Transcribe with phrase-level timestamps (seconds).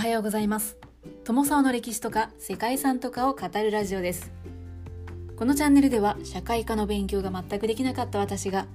[0.00, 0.78] はようございます。
[1.24, 4.32] 友沢の歴史とか世界遺産とかを語るラジオです。
[5.36, 8.66] このチャンネルでは社会科の勉強が全くできなかった私が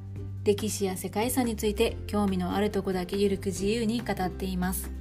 [0.44, 4.92] 歴史や世界遺産について興味のあるとこだけゆるく自由に語っています。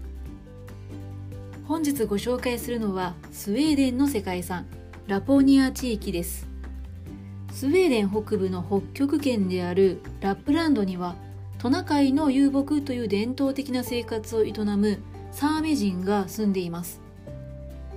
[1.68, 4.64] 本日ご紹介するのはスウェーデンの世界遺産
[5.06, 6.48] ラポニア地域です。
[7.52, 11.16] スウェーデン北部の北極圏であるラップランドには
[11.58, 15.02] トナカイの遊牧という伝統的な生活を営む
[15.34, 17.00] サーメ人が住んでいます。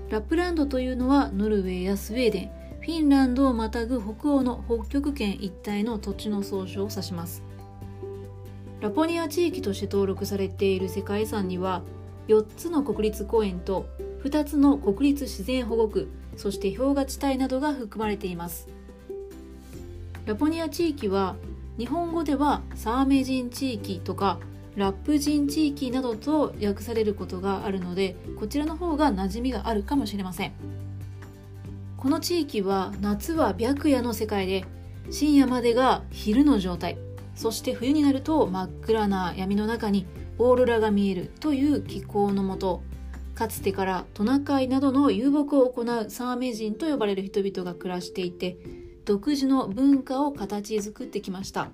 [0.10, 2.52] ラップランドというのはノルウェーやスウェーデン
[2.82, 7.44] フィンランドをまたぐ北欧の北極圏一帯の土地の総称を指します。
[8.82, 11.84] ラポニア地域として登録されている世界遺産には
[12.28, 13.86] 4つの国立公園と
[14.24, 18.68] 2つの国立自然保護区そして氷河地帯などが含まれています。
[20.26, 21.36] ラポニア地域は
[21.78, 24.40] 日本語ではサーメ人地域とか
[24.78, 30.54] ラップ人地域などと訳されることがあるのでこちらの方が馴染みがあるかもしれません。
[31.98, 34.66] この地域は夏は白夜の世界で
[35.10, 37.00] 深夜までが昼の状態。
[37.34, 40.06] そして冬になると真っ暗な闇の中に
[40.38, 42.84] オーロラが見えるという気候のもと
[43.34, 48.58] かつてからトナカイなどの遊牧を行うサーメ人と呼ばれる人々が暮らしていて
[49.06, 51.70] 独自の文化を形作ってきました。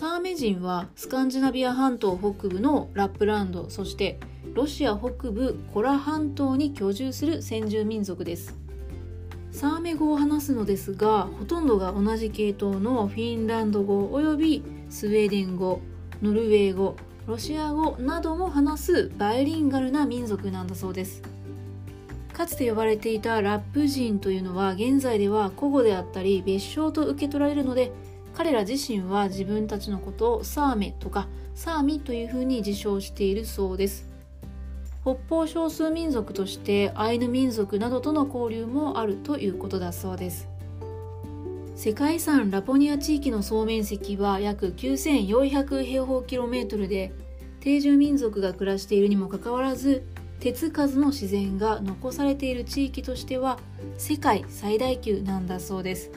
[0.00, 4.18] サーメ人はスカンジナビア半島北部のラップランドそして
[4.54, 8.56] ロシア北部コラ半島に居住する先住民族です。
[9.50, 15.82] サーメ語を話すのですがほとんどが同じ系統のフィンランド語およびスウェーデン語
[16.22, 21.20] ノルウェー語ロシア語なども話すバイリンガルな民族なんだそうです。
[22.32, 27.92] かつて呼ばれていたラップ人というのは現在では古語であったり別称と受け取られるので
[28.34, 34.08] 彼ら自身は自分たちのことをサーメとかサーミというふうに自称しているそうです。
[35.02, 40.48] 北方少数民族としてアイヌ民族などとの交流もあるということだそうです。
[41.74, 47.12] 世界遺産ラポニア地域の総面積は約9400平方キロメートルで
[47.60, 50.04] 定住民族が暮らしているにもかかわらず
[50.40, 53.58] 手つかずの自然が残されている地域としては
[53.96, 56.10] 世界最大級なんだそうです。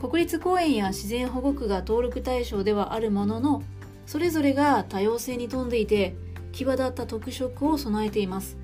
[0.00, 3.62] 国立公園や自然保護区が登録対象ではあるものの
[4.06, 6.14] それぞれが多様性に富んでいて
[6.52, 8.56] 際立った特色を備えています。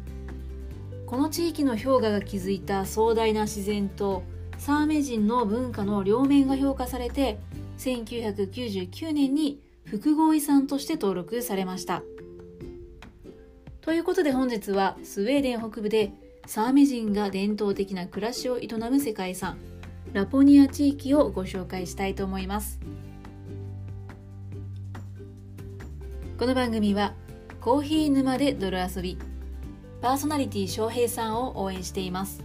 [1.07, 4.23] この地域の氷河が築いた壮大な自然と
[4.59, 7.39] サーメ人の文化の両面が評価されて
[7.79, 12.03] 1999年に複合遺産として登録されました。
[13.81, 16.13] ということで本日はスウェーデン北部で
[16.47, 19.59] サーメ人が伝統的な暮らしを営む世界遺産
[20.13, 22.79] ラポニア地域をご紹介したいと思います。
[26.39, 27.15] この番組は
[27.61, 29.19] コーヒー沼で泥遊び
[30.03, 32.45] パーソナリティ翔平さんを応援しています。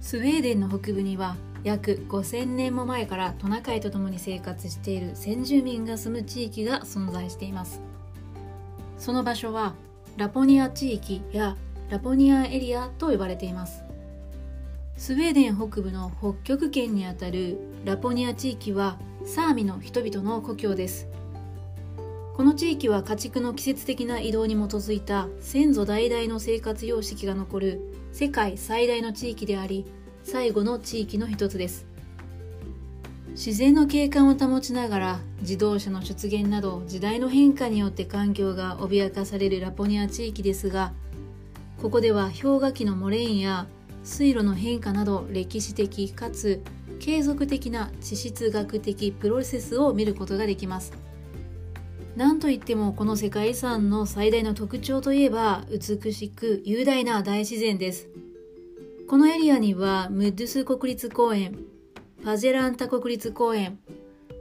[0.00, 7.80] スウェーデンの北部には約5000年も前からトナカイと共に生活している先住民が住む地域が存在しています。
[8.96, 9.74] その場所は
[10.16, 11.56] ラポニア地域や
[11.90, 13.82] ラポニアエリアと呼ばれています。
[14.98, 17.56] スウェーデン北部の北極圏にあたる
[17.86, 21.08] ラポニア地域はサーミの人々の故郷です。
[22.36, 27.80] この地域は家畜の季節的な移動に基づいた先祖代々の生活様式が残る
[28.12, 29.86] 世界最大の地域であり
[30.24, 31.86] 最後の地域の一つです。
[33.30, 40.92] 自然の景観を保ちながら自動車の出現など時代の変化によって環境が脅かされるラポニア地域ですが
[41.80, 43.68] ここでは氷河期のモレーンや
[44.02, 46.62] 水路の変化など歴史的かつ
[46.98, 50.92] 継続的な地質学的プロセスを見ることができます。
[52.16, 58.08] なんといってもこの世界遺産の最大の特徴といえば美しく雄大な大自然です。
[59.06, 61.60] このエリアにはムッドゥス国立公園
[62.24, 63.78] パジェランタ国立公園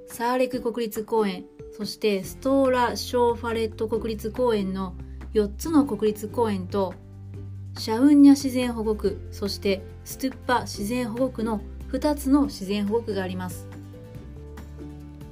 [0.07, 1.45] サーレク国立公園
[1.77, 4.95] そしてストーラ・ショーファレット国立公園の
[5.35, 6.95] 4つの国立公園と
[7.77, 13.67] シャウンニャ自然保護区そしてストゥッパ自然保護区の2つの自然保護区があります。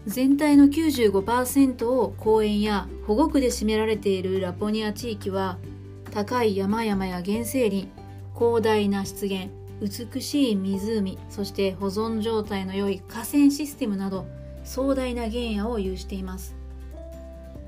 [0.06, 5.58] 全体の95%を公園や保護区で占められているラポニア地域は
[6.12, 7.90] 高い山々や原生林
[8.38, 9.48] 広大な湿原
[9.82, 14.28] 美しい湖そして保存状態の良い河川システムなど
[14.64, 16.56] 壮大な原野を有しています。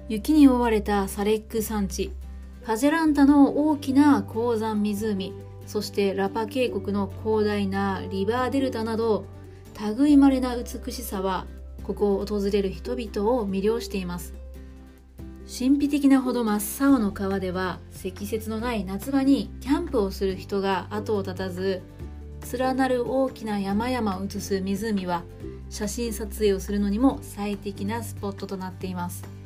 [0.10, 2.12] 雪に覆われたサレック山地
[2.68, 5.34] ハジェランタの大きな鉱山湖
[5.66, 9.24] そしてラパ渓谷の広大なリバーデルタなど
[9.98, 11.48] 類まれな美しさは
[11.84, 14.34] ここを訪れる人々を魅了しています。
[15.48, 21.82] 神秘的なほど真っ青の川では積雪のない夏場にキャンプをする人が後を絶たず
[22.52, 25.24] 連なる大きな山々を映す湖は
[25.70, 29.37] 写真撮影をするのにも最適なスポットとなっています。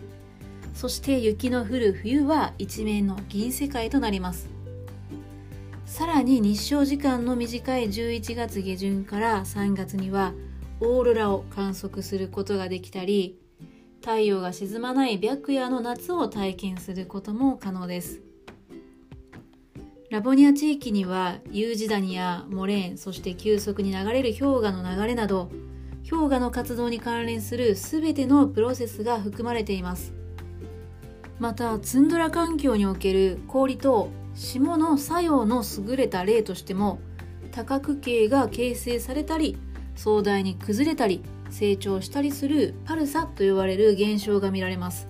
[0.73, 4.49] そして雪の降る冬は一面の銀世界となります。
[5.85, 10.33] さらに日照時間の短い11月下旬から3月には
[10.79, 13.37] オーロラを観測することができたり
[13.99, 18.21] 太陽が沈まない白夜の夏を体験することも可能です。
[20.09, 25.49] ラボニア地域には U 字谷やモレーンそして急速に流れる氷河の流れなど
[26.09, 30.20] 氷河の活動に関連する全てのプロセスが含まれています。
[31.41, 36.99] またツンドラ環境における氷と霜の作用の優れた例としても
[37.49, 39.57] 多角形が形成されたり
[39.95, 45.07] 壮大に崩れたり成長したりするパルサと呼ばれる現象が見られます。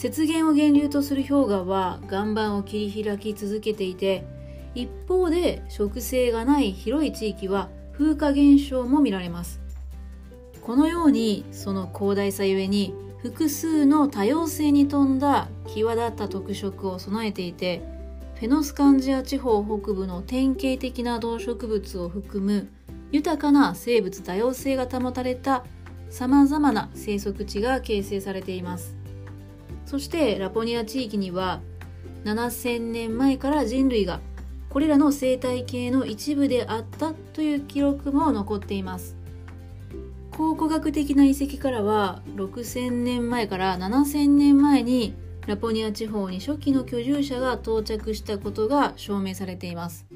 [0.00, 4.24] 雪原を源流とする氷河は岩盤を切り開き続けていて
[4.76, 9.60] 一方で植生がない広い地域は風化現象も見られます。
[10.62, 17.82] このようにその広大さゆえに複数の多様性に富んだ際立った特色を備えていて
[18.36, 22.68] フェノスカンジア地方北部の典型的な動植物を含む
[23.10, 25.64] 豊かな生物多様性が保たれた
[26.10, 28.96] さまざまな生息地が形成されています。
[29.86, 31.60] そしてラポニア地域には
[32.24, 34.20] 7000年前から人類が
[34.68, 39.16] これらの生態系の一部であったという記録も残っています。
[40.38, 45.16] 考古学的な遺跡からは6000年前から7000年前に
[45.48, 50.06] ラポニア地方に初期の居住者が到着したことが証明されています。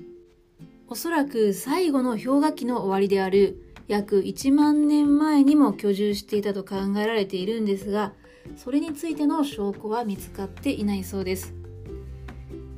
[0.87, 8.13] おそらく最後の氷河期の終わりである約1万年前にも居住していたと考えられているんですが
[8.55, 11.53] それについての証拠は見つかっていないそうです。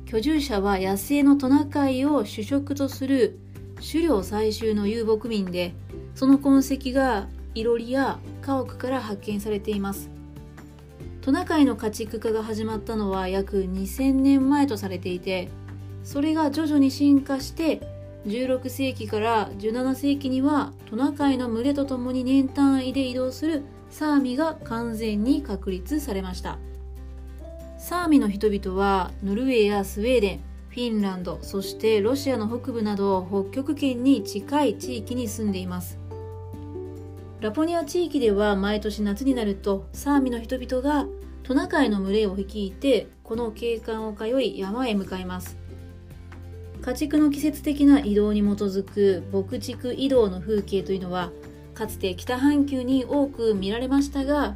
[0.07, 3.37] 居住者は野生のトナカイを主食とする
[3.75, 5.75] 狩猟採集の遊牧民で
[6.15, 10.09] その痕跡がいろりや家屋から発見されています。
[11.21, 15.49] トナカイの家畜化が始まったのは約2000年前とされていて
[16.03, 17.81] それが徐々に進化して
[18.27, 26.59] 16世紀から17世紀にはトナカイの群れとともに年単位で移動するサーミが完全に確立されました。
[27.79, 36.04] サーミの人々はノルウェーやスウェーデンフィンランドそしてロシアの北部など北極圏に近い地域に住んでいます。
[37.45, 41.05] ラポニア地域では毎年夏になるとサーミの人々が
[41.43, 45.55] トナカイの群れを率いてこの景観を通い山へ向かいます。
[46.81, 51.31] 家畜の季節的な移動に基づく牧畜移動の風景というのは
[51.75, 54.55] かつて北半球に多く見られましたが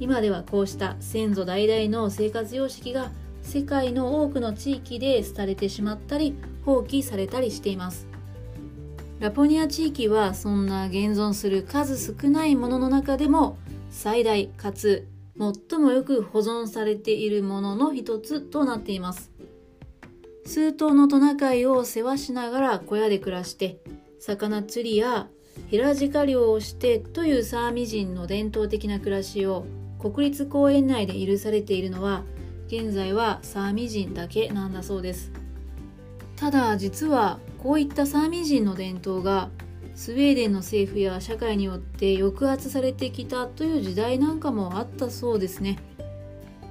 [0.00, 3.12] 今ではこうした先祖代々の生活様式が
[3.42, 6.34] 世界の多くの地域で廃れてしまったり
[6.64, 8.13] 放棄されたりしています。
[9.20, 13.58] ラポニア地域はそんな現存する数少ないものの中でも
[13.90, 15.08] 最大かつ
[15.38, 19.30] 最もよく保存されているものの一つとなっています。
[20.46, 23.78] 数頭のトナカイを世話しながら小屋で暮らして
[24.20, 25.28] 魚釣りや
[25.68, 29.64] ヘラジカ漁をしてというサーミ人の伝統的な暮らしを
[29.98, 32.24] 国立公園内で許されているのは
[32.66, 35.32] 現在はサーミ人だけなんだそうです。
[36.36, 39.48] ただ実はこういったサーミ人の伝統が
[39.94, 45.78] スウェーデンの政府や社会によって抑圧されてきたという時代なんかもあったそうですね。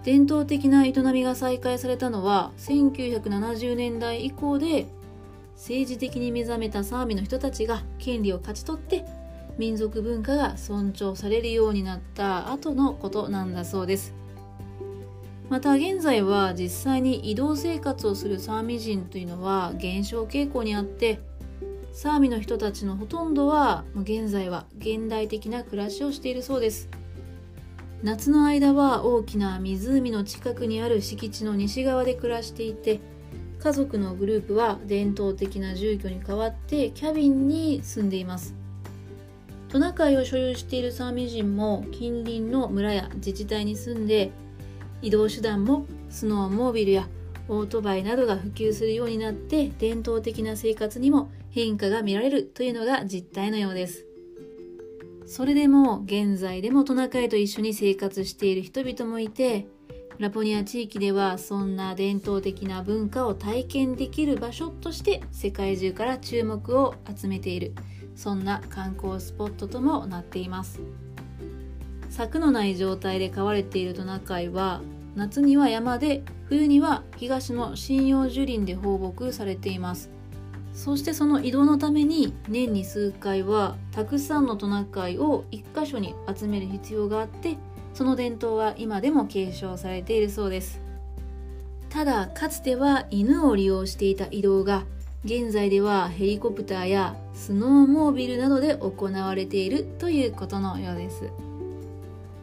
[0.04, 4.86] 伝統的な営みが再開されたのは1970年代以降で
[5.56, 9.04] 政治的に目覚めたサーミの人たちが権利を勝ち取って
[9.58, 14.14] 民族文化が尊重されるようになった後のことなんだそうです。
[15.50, 21.20] また現在は実際に移動生活をするサーミ人というのは減少傾向にあって
[21.92, 26.90] サーミの人たちのほとんどは現在は現代的な暮らしをしているそうです。
[28.02, 33.00] 夏の間は大きな湖の近くにある敷地の西側で暮らしていて
[33.60, 38.56] 家族のグループは伝統的な住居に代わってキャビンに住んでいます。
[39.70, 44.32] トナカイを所有しているサーミ人も近隣の村や自治体に住んで
[45.04, 47.10] 移動手段もスノーモービルや
[47.50, 54.06] オートバイなどが普及するようになって伝統的な生活にも変化が見られるというのが実態のようです。
[55.26, 59.68] それでも現在でもトナカイと一緒に生活している人々もいて
[60.20, 67.74] ラポニア地域ではそんな伝統的な文化を体験できる場所として世界中から注目を集めている
[68.16, 70.80] そんな観光スポットともなっています。
[72.14, 74.82] 柵のない状態で飼われているトナカイは
[75.16, 80.12] 夏には山で冬には東の針葉樹林で放牧されています。
[80.76, 87.58] そしてその移動のために年に数回はたくさんのトナカイを一箇所に集める必要があって
[87.96, 90.82] その伝統は今でも継承されているそうです。
[91.90, 94.84] ただかつては犬を利用していた移動が
[95.26, 101.32] 現在ではヘリコプターやスノーモービルなどで行われているということのようです。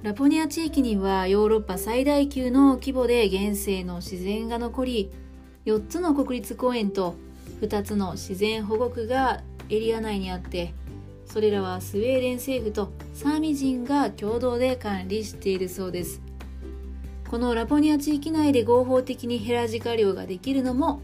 [0.02, 5.10] ラポニア地域にはヨーロッパ最大級の規模で原生の自然が残り
[5.66, 7.16] 4つの国立公園と
[7.60, 10.72] 2つの自然保護区がエリア内にあって
[11.26, 16.22] それらはスウェーデン政府とサーミ人が共同で管理しているそうです。
[17.30, 21.02] このラポニア地域内で合法的にヘラジカ漁ができるのも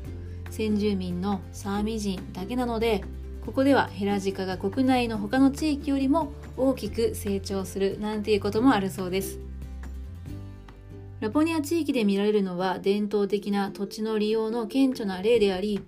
[0.51, 3.05] 先住民のサーミ人だけなので
[3.45, 9.39] ここではヘラジカが国内の他の地域よりも大きく成長するなんていうこともあるそうです。
[11.21, 15.81] ラポニア地域で見られるのは伝統的な土地の利用の顕著な例であり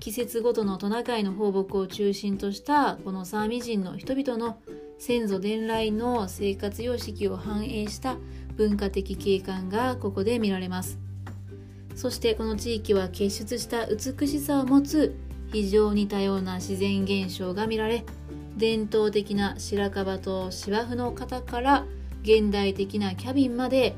[0.00, 4.58] 季節ごとのトナカイの放牧を中心としたこのサーミ人の人々の
[4.98, 8.16] 先祖伝来の生活様式を反映した
[8.56, 10.98] 文化的景観がここで見られます。
[11.94, 15.16] そしてこの地域は結出した美しさを持つ
[15.52, 18.04] 非常に多様な自然現象が見られ
[18.56, 21.84] 伝統的な白樺と芝生の型から
[22.22, 23.96] 現代的なキャビンまで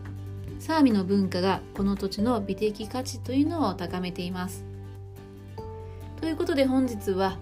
[0.59, 4.65] サーミの文化がこの土地の美的価値というのを高めています。
[6.21, 7.39] ということで本日は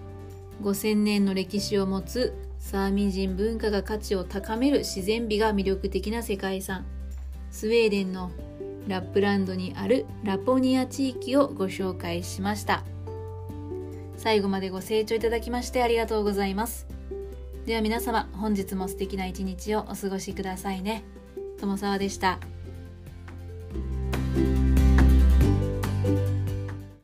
[0.61, 6.85] 5000年の歴史を持つサーミ人文化が価値を高める自然美が魅力的な世界遺産。
[7.51, 8.31] スウェーデンの
[8.87, 12.83] ラップランドにあるラポニア地域をご紹介しました。
[14.17, 16.94] 最後までご清聴いただきましてありがとうございます。
[17.65, 21.03] では皆様本日も素敵な一日をお過ごしくださいね
[21.59, 22.39] 友沢でした。